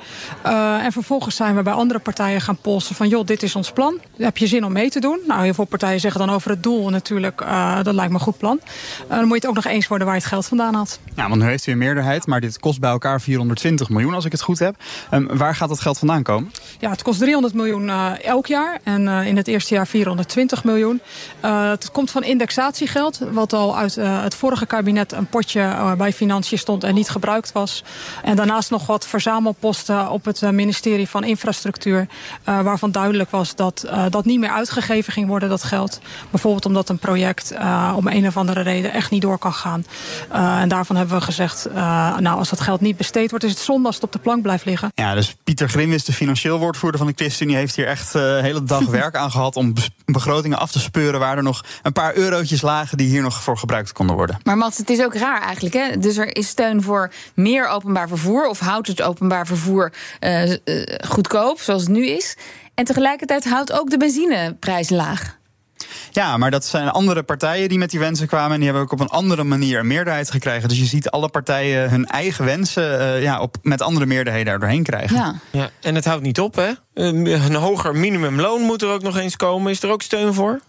Uh, 0.45 0.83
en 0.83 0.92
vervolgens 0.92 1.36
zijn 1.36 1.56
we 1.56 1.62
bij 1.62 1.74
andere 1.74 2.00
partijen 2.00 2.42
gaan 2.42 2.57
polsen 2.57 2.95
van... 2.95 3.07
joh, 3.07 3.25
dit 3.25 3.44
is 3.44 3.56
ons 3.56 3.72
plan. 3.72 4.00
Heb 4.18 4.38
je 4.38 4.48
zin 4.48 4.66
om 4.66 4.72
mee 4.72 4.89
te 4.89 5.00
doen? 5.00 5.19
Nou, 5.27 5.44
heel 5.44 5.54
veel 5.54 5.66
partijen 5.66 6.00
zeggen 6.00 6.19
dan 6.19 6.36
over 6.36 6.50
het 6.50 6.63
doel 6.63 6.89
natuurlijk... 6.89 7.45
dat 7.83 7.94
lijkt 7.94 8.12
me 8.12 8.18
een 8.18 8.24
goed 8.24 8.38
plan. 8.38 8.60
dan 9.07 9.19
moet 9.19 9.27
je 9.27 9.33
het 9.33 9.45
ook 9.45 9.56
nog 9.56 9.66
eens 9.66 9.88
worden 9.88 10.07
waar 10.07 10.16
je 10.16 10.22
het 10.22 10.31
geld 10.31 10.45
vandaan 10.45 10.74
had. 10.74 11.00
Ja, 11.16 11.30
want 11.30 11.42
nu 11.42 11.48
heeft 11.48 11.68
u 11.68 11.72
een 11.72 11.77
meerderheid. 11.77 12.27
Maar 12.27 12.42
dit 12.42 12.60
kost 12.60 12.80
bij 12.80 12.89
elkaar 12.89 13.22
420 13.22 13.89
miljoen, 13.89 14.13
als 14.13 14.25
ik 14.25 14.31
het 14.31 14.42
goed 14.42 14.60
heb. 14.60 14.75
Um, 15.12 15.38
waar 15.38 15.56
gaat 15.56 15.69
dat 15.69 15.80
geld 15.80 15.98
vandaan 15.98 16.24
komen? 16.24 16.51
Ja, 16.80 16.89
het 16.89 17.01
kost 17.01 17.19
300 17.19 17.54
miljoen 17.54 17.89
elk 18.22 18.45
jaar. 18.45 18.65
En 18.84 19.02
uh, 19.02 19.28
in 19.28 19.38
het 19.38 19.48
eerste 19.48 19.74
jaar 19.74 19.88
420 19.88 20.64
miljoen. 20.64 21.02
Uh, 21.46 21.70
het 21.70 21.92
komt 21.92 22.12
van 22.12 22.24
indexatiegeld, 22.24 23.20
wat 23.32 23.54
al 23.54 23.78
uit 23.78 23.98
uh, 23.98 24.24
het 24.24 24.36
vorige 24.36 24.66
kabinet 24.66 25.12
een 25.12 25.28
potje 25.28 25.94
bij 25.98 26.14
Financiën 26.14 26.58
stond 26.58 26.84
en 26.84 26.94
niet 26.94 27.10
gebruikt 27.10 27.52
was. 27.52 27.84
En 28.24 28.36
daarnaast 28.36 28.70
nog 28.70 28.86
wat 28.86 29.08
verzamelposten 29.08 30.10
op 30.10 30.26
het 30.26 30.42
ministerie 30.42 31.10
van 31.10 31.24
Infrastructuur, 31.24 32.08
waarvan 32.44 32.92
duidelijk 32.92 33.30
was 33.30 33.56
dat 33.56 33.88
dat 34.10 34.26
niet 34.26 34.40
meer 34.40 34.50
uitgegeven 34.50 35.14
ging 35.14 35.28
worden, 35.28 35.50
dat 35.50 35.64
geld. 35.64 36.00
Bijvoorbeeld 36.30 36.66
omdat 36.66 36.90
een 36.90 36.98
project 36.98 37.54
om 37.96 38.08
een 38.08 38.28
of 38.28 38.38
andere 38.38 38.62
reden 38.62 38.92
echt 38.92 39.12
niet 39.12 39.22
door 39.22 39.38
kan 39.38 39.54
gaan. 39.54 39.86
en 40.30 40.70
daarvan 40.70 40.96
hebben 40.96 41.18
we 41.18 41.24
gezegd, 41.24 41.68
nou 42.20 42.38
als 42.38 42.50
dat 42.50 42.62
geld 42.62 42.82
niet 42.82 42.98
besteed 42.98 43.30
wordt, 43.30 43.46
is 43.46 43.52
het 43.52 43.60
zonde 43.60 43.86
als 43.86 43.96
het 43.96 44.04
op 44.04 44.12
de 44.12 44.20
plank 44.20 44.42
blijft 44.42 44.66
liggen. 44.66 44.92
Ja, 44.96 45.14
dus 45.14 45.36
Pieter 45.44 45.70
Grim 45.70 45.92
is 45.92 46.06
de 46.06 46.14
financieel 46.14 46.60
woordvoerder 46.60 47.00
van 47.00 47.08
de 47.08 47.14
ChristenUnie, 47.16 47.58
heeft 47.58 47.76
hier 47.76 47.88
echt 47.88 48.14
de 48.14 48.42
hele 48.56 48.68
dag 48.68 48.86
werk 48.86 49.16
aan 49.16 49.31
gehad 49.31 49.56
om 49.56 49.74
begrotingen 50.06 50.57
af 50.57 50.72
te 50.72 50.80
speuren 50.80 51.19
waar 51.19 51.38
er 51.38 51.44
nog 51.44 51.63
een 51.84 51.92
paar 51.92 52.16
eurotjes 52.16 52.62
lagen 52.62 52.98
die 52.98 53.07
hier 53.07 53.22
nog 53.22 53.42
voor 53.42 53.57
gebruikt 53.57 53.92
konden 53.92 54.16
worden. 54.16 54.40
Maar 54.44 54.57
Mats, 54.57 54.78
het 54.78 54.90
is 54.90 55.04
ook 55.04 55.16
raar 55.16 55.42
eigenlijk. 55.42 55.75
Hè? 55.75 55.98
Dus 55.98 56.18
er 56.18 56.36
is 56.36 56.48
steun 56.48 56.81
voor 56.81 57.12
meer 57.34 57.68
openbaar 57.68 58.07
vervoer 58.07 58.48
of 58.48 58.60
houdt 58.60 58.88
het 58.88 59.02
openbaar 59.02 59.48
vervoer 59.48 59.94
uh, 60.19 60.52
uh, 60.52 60.57
goedkoop, 61.07 61.60
zoals 61.60 61.81
het 61.81 61.92
nu 61.92 62.07
is. 62.07 62.38
En 62.74 62.86
tegelijkertijd 62.86 63.50
houdt 63.50 63.72
ook 63.72 63.90
de 63.90 63.98
benzineprijs 63.98 64.90
laag. 64.90 65.38
Ja, 66.12 66.38
maar 66.38 66.51
dat 66.51 66.66
zijn 66.66 66.89
andere 66.89 67.24
partijen 67.24 67.69
die 67.69 67.77
met 67.77 67.89
die 67.89 68.00
wensen 68.00 68.27
kwamen. 68.27 68.51
En 68.51 68.56
die 68.56 68.66
hebben 68.66 68.83
ook 68.83 68.92
op 68.92 69.00
een 69.00 69.07
andere 69.07 69.44
manier 69.44 69.80
een 69.80 69.88
meerderheid 69.88 70.31
gekregen. 70.31 70.69
Dus 70.69 70.77
je 70.77 70.86
ziet 70.86 71.10
alle 71.10 71.30
partijen 71.30 71.89
hun 71.89 72.06
eigen 72.06 72.45
wensen 72.45 73.00
uh, 73.00 73.22
ja, 73.22 73.42
op, 73.42 73.56
met 73.62 73.81
andere 73.81 74.06
meerderheden 74.06 74.54
er 74.54 74.60
doorheen 74.60 74.83
krijgen. 74.83 75.16
Ja. 75.16 75.36
ja, 75.51 75.69
en 75.81 75.95
het 75.95 76.06
houdt 76.06 76.24
niet 76.24 76.39
op, 76.39 76.56
hè? 76.56 76.72
Een 76.94 77.56
hoger 77.56 77.95
minimumloon 77.95 78.62
moet 78.62 78.81
er 78.81 78.89
ook 78.89 79.01
nog 79.01 79.18
eens 79.18 79.36
komen. 79.36 79.72
Is 79.72 79.83
er 79.83 79.89
ook 79.89 80.01
steun 80.01 80.33
voor? 80.33 80.60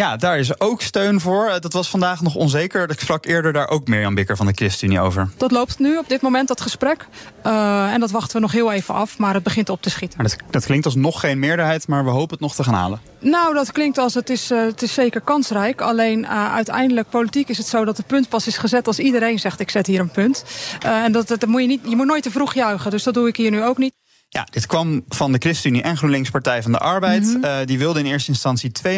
Ja, 0.00 0.16
daar 0.16 0.38
is 0.38 0.60
ook 0.60 0.82
steun 0.82 1.20
voor. 1.20 1.56
Dat 1.60 1.72
was 1.72 1.90
vandaag 1.90 2.20
nog 2.20 2.34
onzeker. 2.34 2.90
Ik 2.90 3.00
sprak 3.00 3.26
eerder 3.26 3.52
daar 3.52 3.68
ook 3.68 3.88
Mirjam 3.88 4.14
Bikker 4.14 4.36
van 4.36 4.46
de 4.46 4.52
ChristenUnie 4.54 5.00
over. 5.00 5.28
Dat 5.36 5.50
loopt 5.50 5.78
nu 5.78 5.96
op 5.96 6.08
dit 6.08 6.20
moment, 6.20 6.48
dat 6.48 6.60
gesprek. 6.60 7.06
Uh, 7.46 7.92
en 7.92 8.00
dat 8.00 8.10
wachten 8.10 8.36
we 8.36 8.42
nog 8.42 8.52
heel 8.52 8.72
even 8.72 8.94
af, 8.94 9.18
maar 9.18 9.34
het 9.34 9.42
begint 9.42 9.68
op 9.68 9.82
te 9.82 9.90
schieten. 9.90 10.22
Dat, 10.22 10.36
dat, 10.50 10.64
klinkt 10.64 10.84
als 10.84 10.94
nog 10.94 11.20
geen 11.20 11.38
meerderheid, 11.38 11.88
maar 11.88 12.04
we 12.04 12.10
hopen 12.10 12.30
het 12.30 12.40
nog 12.40 12.54
te 12.54 12.64
gaan 12.64 12.74
halen. 12.74 13.00
Nou, 13.18 13.54
dat 13.54 13.72
klinkt 13.72 13.98
als 13.98 14.14
het 14.14 14.30
is, 14.30 14.50
uh, 14.50 14.64
het 14.64 14.82
is 14.82 14.94
zeker 14.94 15.20
kansrijk. 15.20 15.80
Alleen 15.80 16.18
uh, 16.18 16.54
uiteindelijk, 16.54 17.08
politiek 17.08 17.48
is 17.48 17.58
het 17.58 17.66
zo 17.66 17.84
dat 17.84 17.96
het 17.96 18.06
punt 18.06 18.28
pas 18.28 18.46
is 18.46 18.58
gezet 18.58 18.86
als 18.86 18.98
iedereen 18.98 19.38
zegt 19.38 19.60
ik 19.60 19.70
zet 19.70 19.86
hier 19.86 20.00
een 20.00 20.10
punt. 20.10 20.44
en 20.80 21.12
dat, 21.12 21.28
dat 21.28 21.46
moet 21.46 21.60
je, 21.60 21.66
niet, 21.66 21.80
je 21.84 21.96
moet 21.96 22.06
nooit 22.06 22.22
te 22.22 22.30
vroeg 22.30 22.54
juichen, 22.54 22.90
dus 22.90 23.02
dat 23.02 23.14
doe 23.14 23.28
ik 23.28 23.36
hier 23.36 23.50
nu 23.50 23.62
ook 23.62 23.78
niet. 23.78 23.99
Ja, 24.32 24.46
dit 24.50 24.66
kwam 24.66 25.04
van 25.08 25.32
de 25.32 25.38
ChristenUnie 25.38 25.82
en 25.82 25.96
GroenLinks 25.96 26.30
Partij 26.30 26.62
van 26.62 26.72
de 26.72 26.78
Arbeid. 26.78 27.22
Mm 27.22 27.32
-hmm. 27.32 27.44
uh, 27.44 27.56
die 27.64 27.78
wilde 27.78 27.98
in 27.98 28.06
eerste 28.06 28.30
instantie 28.30 28.72
2,5% 28.88 28.90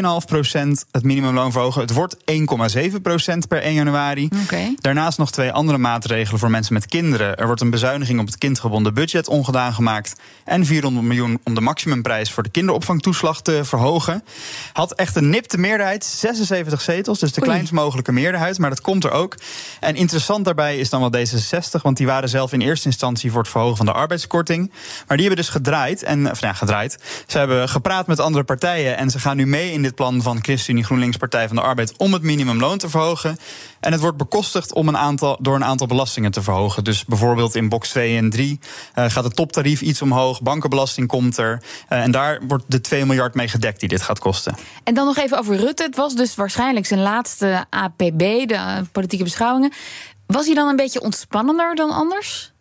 het 0.91 1.03
minimumloon 1.03 1.53
verhogen. 1.53 1.81
Het 1.81 1.93
wordt 1.93 2.17
1,7% 2.17 2.19
per 3.49 3.62
1 3.62 3.75
januari. 3.75 4.29
Okay. 4.43 4.77
Daarnaast 4.81 5.19
nog 5.19 5.31
twee 5.31 5.53
andere 5.53 5.79
maatregelen 5.79 6.39
voor 6.41 6.51
mensen 6.51 6.75
met 6.75 6.87
kinderen. 6.87 7.37
Er 7.37 7.47
wordt 7.47 7.61
een 7.61 7.71
bezuiniging 7.71 8.21
op 8.21 8.27
het 8.27 8.39
kindgebonden 8.39 8.95
budget 8.95 9.29
ongedaan 9.29 9.75
gemaakt. 9.75 10.21
En 10.45 10.67
400 10.67 11.07
miljoen 11.07 11.41
om 11.45 11.55
de 11.55 11.61
maximumprijs 11.61 12.31
voor 12.31 12.43
de 12.43 12.51
kinderopvangtoeslag 12.51 13.43
te 13.43 13.65
verhogen. 13.65 14.25
Had 14.73 14.93
echt 14.93 15.17
een 15.17 15.31
nipte 15.31 15.59
meerderheid, 15.59 16.05
76 16.05 16.81
zetels. 16.81 17.19
Dus 17.19 17.33
de 17.33 17.41
Oei. 17.41 17.51
kleinst 17.51 17.73
mogelijke 17.73 18.12
meerderheid. 18.12 18.59
Maar 18.59 18.71
dat 18.71 18.81
komt 18.81 19.05
er 19.05 19.11
ook. 19.11 19.37
En 19.81 19.95
interessant 19.95 20.45
daarbij 20.45 20.79
is 20.79 20.91
dan 20.91 21.01
wel 21.01 21.25
D66. 21.25 21.83
Want 21.83 21.97
die 21.97 22.07
waren 22.07 22.29
zelf 22.29 22.53
in 22.53 22.61
eerste 22.61 22.87
instantie 22.87 23.31
voor 23.31 23.41
het 23.41 23.51
verhogen 23.51 23.77
van 23.77 23.87
de 23.87 23.93
arbeidskorting. 23.93 24.73
Maar 25.07 25.17
die 25.17 25.22
hebben 25.26 25.45
dus 25.45 25.49
gedraaid. 25.55 26.02
En, 26.02 26.31
of 26.31 26.41
ja, 26.41 26.52
gedraaid. 26.52 26.99
Ze 27.26 27.38
hebben 27.38 27.69
gepraat 27.69 28.07
met 28.07 28.21
andere 28.21 28.45
partijen. 28.45 28.97
En 28.97 29.11
ze 29.11 29.19
gaan 29.19 29.37
nu 29.37 29.47
mee 29.47 29.73
in 29.73 29.83
dit 29.83 29.95
plan 29.95 30.23
van 30.23 30.38
ChristenUnie 30.43 30.85
GroenLinks 30.85 31.17
Partij 31.17 31.47
van 31.47 31.57
de 31.57 31.62
Arbeid 31.62 31.97
om 31.97 32.12
het 32.12 32.23
minimumloon 32.23 32.79
te 32.79 32.88
verhogen. 32.88 33.37
En 33.81 33.93
het 33.93 34.00
wordt 34.00 34.17
bekostigd 34.17 34.73
om 34.73 34.88
een 34.88 34.97
aantal, 34.97 35.38
door 35.41 35.55
een 35.55 35.64
aantal 35.64 35.87
belastingen 35.87 36.31
te 36.31 36.43
verhogen. 36.43 36.85
Dus 36.85 37.05
bijvoorbeeld 37.05 37.55
in 37.55 37.69
box 37.69 37.88
2 37.88 38.17
en 38.17 38.31
3 38.31 38.61
uh, 38.95 39.05
gaat 39.09 39.25
het 39.25 39.37
toptarief 39.37 39.81
iets 39.81 40.02
omhoog. 40.02 40.43
Bankenbelasting 40.43 41.09
komt 41.09 41.37
er. 41.37 41.62
Uh, 41.88 42.02
en 42.02 42.11
daar 42.11 42.41
wordt 42.49 42.64
de 42.69 42.81
2 42.81 43.07
miljard 43.07 43.35
mee 43.35 43.49
gedekt 43.49 43.81
die 43.81 43.88
dit 43.88 44.02
gaat 44.02 44.19
kosten. 44.19 44.57
En 44.85 44.95
dan 44.95 45.07
nog 45.07 45.17
even 45.17 45.38
over 45.38 45.57
Rutte. 45.57 45.83
Het 45.83 45.97
was 45.97 46.14
dus 46.14 46.35
waarschijnlijk 46.35 46.87
zijn 46.87 47.00
laatste 47.00 47.64
APB, 47.71 48.19
de 48.19 48.85
politieke 48.93 49.25
beschouwingen. 49.25 49.73
Was 50.26 50.47
hij 50.47 50.55
dan 50.55 50.69
een 50.69 50.76
beetje 50.76 51.00
ontspannender 51.00 51.75
dan 51.75 51.91
anders? 51.91 52.51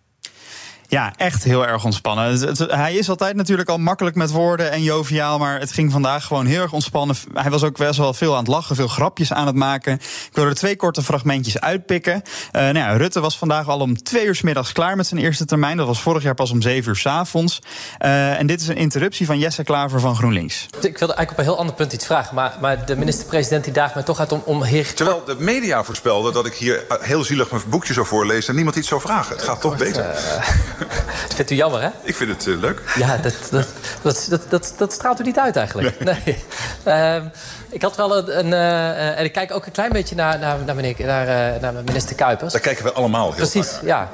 Ja, 0.92 1.14
echt 1.18 1.44
heel 1.44 1.68
erg 1.68 1.86
ontspannen. 1.86 2.26
Het, 2.26 2.60
het, 2.60 2.72
hij 2.72 2.94
is 2.94 3.10
altijd 3.10 3.36
natuurlijk 3.36 3.70
al 3.70 3.78
makkelijk 3.78 4.16
met 4.16 4.32
woorden 4.32 4.72
en 4.72 4.84
joviaal, 4.84 5.38
maar 5.38 5.60
het 5.60 5.72
ging 5.72 5.92
vandaag 5.92 6.26
gewoon 6.26 6.46
heel 6.46 6.62
erg 6.62 6.74
ontspannen. 6.74 7.16
Hij 7.34 7.50
was 7.52 7.64
ook 7.64 7.78
best 7.78 7.98
wel 7.98 8.14
veel 8.14 8.32
aan 8.32 8.40
het 8.40 8.48
lachen, 8.48 8.76
veel 8.76 8.88
grapjes 8.88 9.34
aan 9.34 9.48
het 9.48 9.56
maken. 9.56 9.94
Ik 9.94 10.30
wil 10.34 10.46
er 10.46 10.56
twee 10.56 10.76
korte 10.76 11.04
fragmentjes 11.04 11.60
uitpikken. 11.60 12.14
Uh, 12.14 12.62
nou 12.62 12.78
ja, 12.78 12.98
Rutte 12.98 13.20
was 13.20 13.38
vandaag 13.38 13.68
al 13.68 13.80
om 13.80 14.04
twee 14.04 14.26
uur 14.26 14.36
s 14.36 14.42
middags 14.42 14.72
klaar 14.72 14.96
met 14.96 15.08
zijn 15.08 15.22
eerste 15.22 15.46
termijn. 15.46 15.78
Dat 15.78 15.88
was 15.88 16.02
vorig 16.02 16.24
jaar 16.24 16.34
pas 16.34 16.52
om 16.52 16.62
zeven 16.62 16.90
uur 16.90 16.98
s 16.98 17.06
avonds. 17.06 17.62
Uh, 18.00 18.40
en 18.40 18.48
dit 18.48 18.62
is 18.62 18.68
een 18.68 18.76
interruptie 18.76 19.26
van 19.26 19.40
Jesse 19.40 19.64
Klaver 19.64 20.00
van 20.00 20.16
GroenLinks. 20.16 20.66
Ik 20.66 20.98
wilde 20.98 21.14
eigenlijk 21.14 21.32
op 21.32 21.38
een 21.38 21.44
heel 21.44 21.58
ander 21.58 21.76
punt 21.76 21.94
iets 21.94 22.06
vragen, 22.06 22.36
maar, 22.36 22.54
maar 22.62 22.86
de 22.86 22.96
minister-president 22.96 23.64
die 23.64 23.74
daagt 23.74 23.94
mij 23.94 24.04
toch 24.04 24.20
uit 24.20 24.32
om, 24.32 24.42
om 24.46 24.64
heer... 24.64 24.94
Terwijl 24.94 25.24
de 25.26 25.36
media 25.40 25.84
voorspelde 25.84 26.32
dat 26.32 26.46
ik 26.46 26.54
hier 26.54 26.86
heel 27.02 27.24
zielig 27.24 27.52
mijn 27.52 27.64
boekje 27.68 27.94
zou 27.94 28.06
voorlezen 28.06 28.50
en 28.50 28.56
niemand 28.56 28.76
iets 28.76 28.88
zou 28.88 29.02
vragen. 29.02 29.36
Het 29.36 29.44
gaat 29.46 29.62
toch 29.62 29.78
beter. 29.78 30.06
Uh, 30.06 30.81
dat 31.28 31.34
vindt 31.36 31.52
u 31.52 31.56
jammer, 31.56 31.82
hè? 31.82 31.90
Ik 32.04 32.16
vind 32.16 32.30
het 32.30 32.46
uh, 32.46 32.60
leuk. 32.60 32.82
Ja, 32.96 33.18
dat, 33.18 33.34
dat, 33.52 33.68
dat, 34.02 34.28
dat, 34.30 34.42
dat, 34.50 34.74
dat 34.78 34.94
straalt 34.94 35.20
u 35.20 35.24
niet 35.24 35.40
uit 35.40 35.56
eigenlijk. 35.56 36.00
Nee. 36.00 36.22
nee. 36.26 37.18
Uh, 37.18 37.24
ik 37.70 37.82
had 37.82 37.96
wel 37.96 38.18
een... 38.18 38.38
een 38.38 38.48
uh, 38.48 39.20
en 39.20 39.26
ik 39.26 39.34
kijk 39.34 39.54
ook 39.54 39.66
een 39.66 39.72
klein 39.72 39.92
beetje 39.92 40.16
naar, 40.16 40.40
naar, 40.40 40.58
naar, 40.66 40.76
meneer, 40.76 40.96
naar, 41.06 41.60
naar 41.62 41.74
minister 41.74 42.16
Kuipers. 42.16 42.52
Daar 42.52 42.62
kijken 42.62 42.84
we 42.84 42.92
allemaal 42.92 43.34
heel 43.34 43.36
Precies, 43.36 43.80
ja. 43.84 44.10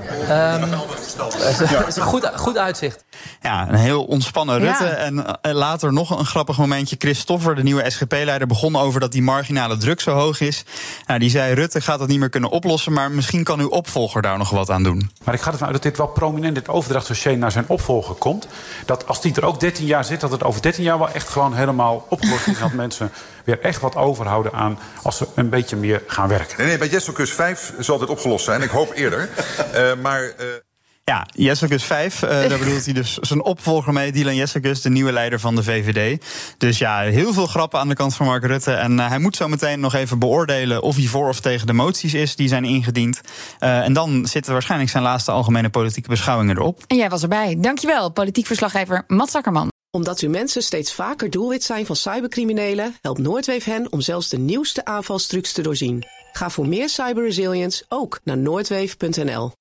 Um, 0.54 0.70
dat 1.18 1.88
is 1.88 1.96
een 1.96 2.02
goed, 2.02 2.32
goed 2.36 2.58
uitzicht. 2.58 3.04
Ja, 3.42 3.70
een 3.70 3.76
heel 3.76 4.04
ontspannen 4.04 4.60
Rutte. 4.60 4.84
Ja. 4.84 5.38
En 5.42 5.54
later 5.54 5.94
nog 5.94 6.20
een 6.20 6.26
grappig 6.26 6.58
momentje. 6.58 6.96
Christoffer, 7.00 7.56
de 7.56 7.64
nieuwe 7.64 7.90
SGP-leider, 7.90 8.48
begon 8.48 8.76
over 8.76 9.00
dat 9.00 9.12
die 9.12 9.22
marginale 9.22 9.78
druk 9.78 10.02
zo 10.02 10.12
hoog 10.12 10.40
is. 10.40 10.64
Nou, 11.06 11.20
die 11.20 11.30
zei, 11.30 11.54
Rutte 11.54 11.82
gaat 11.82 12.00
dat 12.00 12.08
niet 12.08 12.20
meer 12.20 12.30
kunnen 12.30 12.50
oplossen... 12.50 12.94
maar 12.94 13.12
misschien 13.12 13.44
kan 13.44 13.60
uw 13.60 13.70
opvolger 13.70 14.22
daar 14.22 14.38
nog 14.38 14.50
wat 14.50 14.70
aan 14.70 14.84
doen. 14.84 15.12
Maar 15.24 15.34
ik 15.34 15.42
ga 15.42 15.52
ervan 15.52 15.66
uit 15.66 15.76
dat 15.76 15.84
dit 15.84 15.98
wel 15.98 16.08
prominent 16.08 16.56
dit 16.56 16.68
overdrachtsdossier 16.68 17.38
naar 17.38 17.52
zijn 17.52 17.66
opvolger 17.68 18.16
komt. 18.16 18.48
Dat 18.86 19.08
als 19.08 19.22
die 19.22 19.36
er 19.36 19.46
ook 19.46 19.60
13 19.60 19.86
jaar 19.86 20.06
zit, 20.06 20.20
dat 20.20 20.32
het 20.32 20.44
over 20.44 20.62
13 20.62 20.84
jaar 20.84 20.98
wel 20.98 21.10
echt 21.10 21.30
gewoon 21.30 21.54
helemaal 21.54 22.06
opgelost 22.10 22.48
is. 22.48 22.60
dat 22.68 22.74
mensen 22.74 23.12
weer 23.44 23.60
echt 23.62 23.82
wat 23.82 23.96
overhouden 23.96 24.54
aan 24.54 24.80
als 25.04 25.18
ze 25.18 25.28
een 25.36 25.50
beetje 25.50 25.76
meer 25.76 26.04
gaan 26.08 26.28
werken. 26.28 26.58
Nee, 26.58 26.68
nee 26.68 26.78
bij 26.78 26.88
Jessicus 26.88 27.32
5 27.32 27.74
zal 27.80 27.98
dit 27.98 28.10
opgelost 28.10 28.46
zijn. 28.46 28.62
Ik 28.62 28.70
hoop 28.70 28.92
eerder. 28.94 29.30
uh, 29.76 29.94
maar... 30.04 30.24
Uh... 30.24 30.67
Ja, 31.10 31.28
Jessicus 31.34 31.84
5, 31.84 32.24
uh, 32.24 32.30
daar 32.30 32.60
bedoelt 32.64 32.86
hij 32.86 32.94
dus 32.94 33.18
zijn 33.18 33.44
opvolger 33.44 33.94
mee, 33.94 34.12
Dylan 34.12 34.36
Jessicus, 34.36 34.82
de 34.82 34.90
nieuwe 34.90 35.12
leider 35.12 35.40
van 35.40 35.56
de 35.56 35.64
VVD. 35.64 36.24
Dus 36.58 36.78
ja, 36.78 37.00
heel 37.00 37.34
veel 37.34 37.46
grappen 37.46 37.80
aan 37.80 37.88
de 37.88 37.96
kant 37.96 38.16
van 38.16 38.26
Mark 38.26 38.46
Rutte. 38.46 38.72
En 38.72 38.92
uh, 38.98 39.08
hij 39.08 39.20
moet 39.20 39.36
zo 39.36 39.48
meteen 39.48 39.80
nog 39.80 39.94
even 39.94 40.20
beoordelen 40.20 40.82
of 40.82 40.96
hij 40.96 41.06
voor 41.06 41.28
of 41.28 41.40
tegen 41.40 41.68
de 41.68 41.74
moties 41.74 42.14
is 42.14 42.36
die 42.36 42.48
zijn 42.48 42.66
ingediend. 42.66 43.22
Uh, 43.60 43.80
en 43.80 43.94
dan 43.94 44.26
zitten 44.26 44.54
waarschijnlijk 44.54 44.92
zijn 44.92 45.04
laatste 45.04 45.32
algemene 45.32 45.70
politieke 45.70 46.10
beschouwingen 46.10 46.58
erop. 46.58 46.84
En 46.88 46.98
jij 46.98 47.10
was 47.10 47.22
erbij. 47.22 47.58
Dankjewel, 47.60 48.12
politiek 48.12 48.46
verslaggever 48.46 49.04
Mats 49.08 49.32
Zakkerman. 49.32 49.72
Omdat 49.92 50.20
uw 50.20 50.30
mensen 50.30 50.64
steeds 50.64 50.94
vaker 50.94 51.30
doelwit 51.30 51.64
zijn 51.64 51.86
van 51.86 51.96
cybercriminelen, 51.96 52.96
helpt 53.02 53.20
Noordweef 53.20 53.64
hen 53.64 53.92
om 53.92 54.02
zelfs 54.02 54.30
de 54.30 54.38
nieuwste 54.38 54.86
aanvalstrucs 54.86 55.52
te 55.52 55.62
doorzien. 55.62 56.06
Ga 56.32 56.50
voor 56.50 56.68
meer 56.68 56.90
cyberresilience 56.90 57.86
ook 57.88 58.20
naar 58.24 58.38
noordweef.nl. 58.38 59.52